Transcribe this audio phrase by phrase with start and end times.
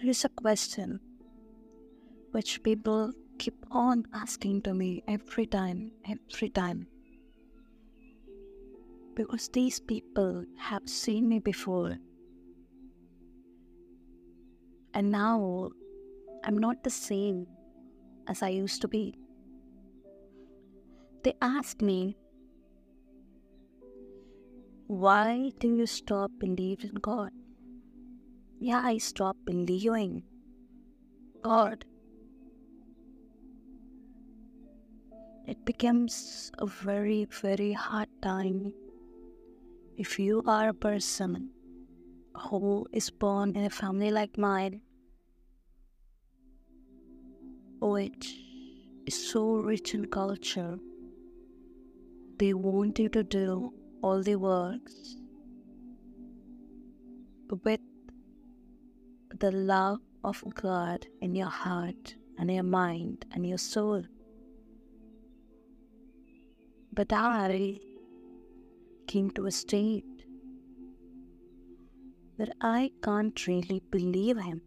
[0.00, 0.98] there is a question
[2.30, 6.86] which people keep on asking to me every time, every time.
[9.14, 11.98] Because these people have seen me before.
[14.94, 15.70] And now
[16.44, 17.46] I'm not the same
[18.26, 19.18] as I used to be.
[21.24, 22.16] They ask me,
[24.86, 27.30] Why do you stop believing in God?
[28.62, 30.22] Yeah, I stopped believing
[31.42, 31.86] God.
[35.48, 38.74] It becomes a very, very hard time
[39.96, 41.48] if you are a person
[42.36, 44.82] who is born in a family like mine,
[47.80, 48.34] which
[49.06, 50.78] is so rich in culture.
[52.38, 55.16] They want you to do all the works
[57.64, 57.80] with
[59.40, 64.02] the love of God in your heart and your mind and your soul.
[66.92, 67.78] But I
[69.06, 70.04] came to a state
[72.36, 74.60] that I can't really believe him.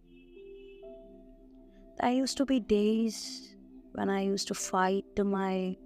[2.00, 3.55] There used to be days
[3.92, 5.78] when I used to fight to my,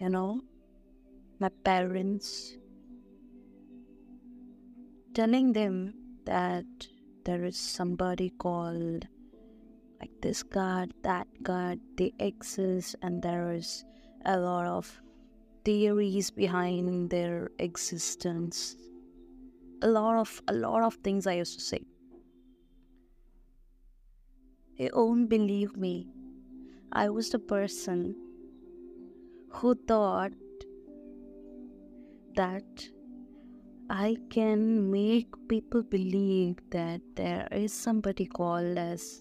[0.00, 0.40] you know,
[1.38, 2.56] my parents,
[5.12, 5.92] telling them
[6.24, 6.64] that
[7.26, 9.08] there is somebody called
[10.00, 13.84] like this God, that God, they exist, and there is
[14.24, 15.02] a lot of
[15.64, 18.76] theories behind their existence.
[19.82, 21.80] A lot of a lot of things I used to say.
[24.78, 26.06] They won't believe me.
[26.92, 28.14] I was the person
[29.50, 30.32] who thought
[32.36, 32.88] that
[33.88, 39.20] I can make people believe that there is somebody called as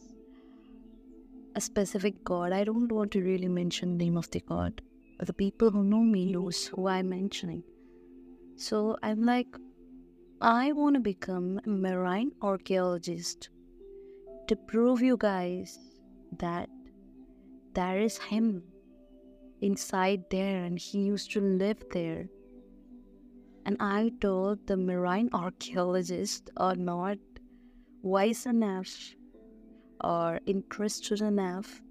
[1.55, 2.51] a specific God.
[2.51, 4.81] I don't want to really mention the name of the God,
[5.19, 7.61] the people who know me knows who I'm mentioning.
[8.55, 9.47] So I'm like,
[10.41, 13.49] I want to become a marine archaeologist
[14.47, 15.77] to prove you guys
[16.39, 16.69] that
[17.75, 18.63] there is him
[19.61, 22.27] inside there and he used to live there
[23.65, 27.17] and I told the marine archaeologists are uh, not
[28.03, 29.15] wise enough
[30.03, 31.81] or interested enough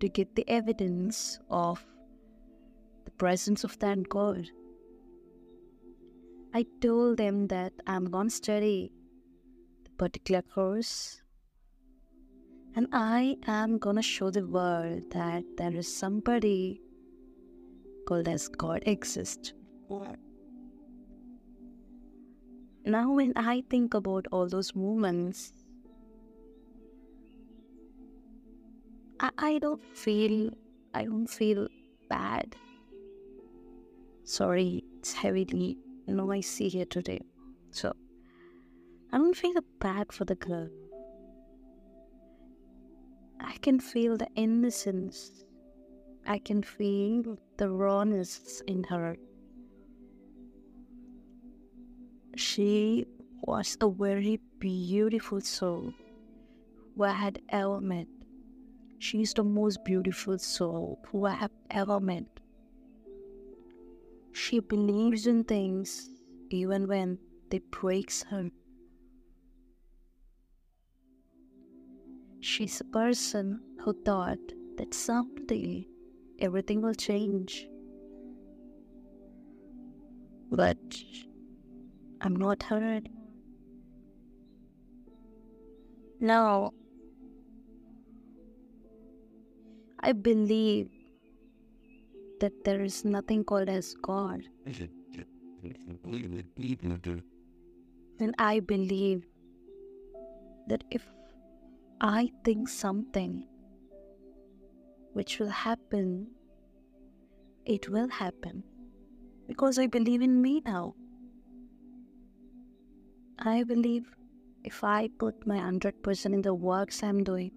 [0.00, 1.84] to get the evidence of
[3.04, 4.46] the presence of that God.
[6.52, 8.92] I told them that I'm to study
[9.84, 11.22] the particular course
[12.76, 16.80] and I am to show the world that there is somebody
[18.06, 19.52] called as God exists.
[22.88, 25.52] Now, when I think about all those moments,
[29.20, 30.54] I, I don't feel
[30.94, 31.68] I don't feel
[32.08, 32.56] bad.
[34.24, 37.20] Sorry, it's heavily noisy here today.
[37.72, 37.92] So
[39.12, 40.70] I don't feel bad for the girl.
[43.38, 45.44] I can feel the innocence.
[46.26, 49.18] I can feel the rawness in her.
[52.38, 53.04] She
[53.42, 55.92] was a very beautiful soul
[56.94, 58.06] who I had ever met.
[59.00, 62.26] She is the most beautiful soul who I have ever met.
[64.30, 66.10] She believes in things
[66.50, 67.18] even when
[67.50, 68.52] they breaks her.
[72.38, 74.38] She's a person who thought
[74.76, 75.88] that someday
[76.38, 77.66] everything will change.
[80.52, 80.78] But
[82.20, 83.08] I'm not hurt.
[86.20, 86.72] Now,
[90.00, 90.90] I believe
[92.40, 94.42] that there is nothing called as God.
[98.20, 99.26] And I believe
[100.68, 101.02] that if
[102.00, 103.46] I think something
[105.12, 106.28] which will happen,
[107.64, 108.64] it will happen.
[109.46, 110.94] Because I believe in me now.
[113.40, 114.14] I believe
[114.64, 117.52] if I put my 100% in the works I'm doing,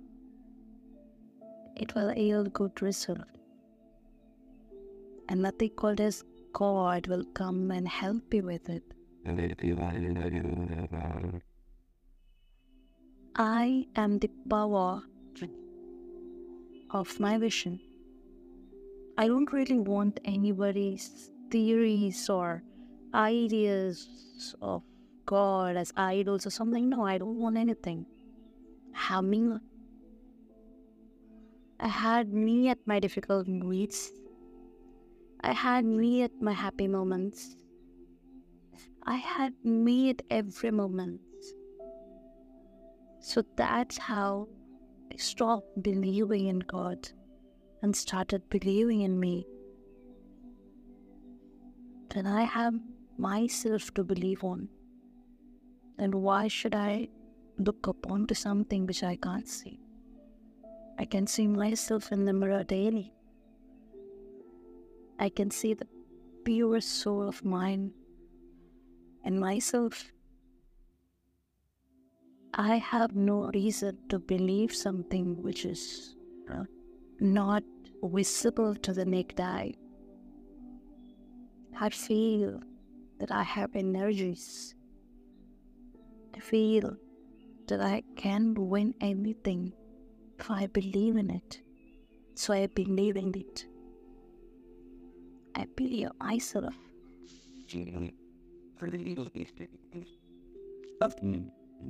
[1.75, 3.19] it will yield good result.
[5.27, 6.23] And nothing called as
[6.53, 8.83] God will come and help you with it.
[13.35, 15.01] I am the power
[16.91, 17.79] of my vision.
[19.17, 22.63] I don't really want anybody's theories or
[23.13, 24.83] ideas of
[25.25, 26.89] God as idols or something.
[26.89, 28.06] No, I don't want anything.
[28.94, 29.59] humming.
[31.79, 34.12] I had me at my difficult moods.
[35.41, 37.56] I had me at my happy moments.
[39.03, 41.21] I had me at every moment.
[43.19, 44.47] So that's how
[45.12, 47.09] I stopped believing in God
[47.81, 49.45] and started believing in me.
[52.13, 52.75] Then I have
[53.17, 54.69] myself to believe on.
[56.01, 57.09] And why should I
[57.59, 59.80] look upon to something which I can't see?
[60.98, 63.13] I can see myself in the mirror daily.
[65.19, 65.88] I can see the
[66.44, 67.92] pure soul of mine
[69.24, 70.12] and myself.
[72.56, 76.15] I have no reason to believe something which is
[76.51, 76.63] uh,
[77.19, 77.63] not
[78.03, 79.75] visible to the naked eye.
[81.80, 82.59] I feel
[83.19, 84.74] that I have energies.
[86.35, 86.97] I feel
[87.67, 89.73] that I can win anything
[90.39, 91.61] if I believe in it.
[92.35, 93.65] So I believe in it.
[95.55, 96.73] I believe myself.